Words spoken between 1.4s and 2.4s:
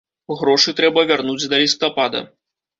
да лістапада.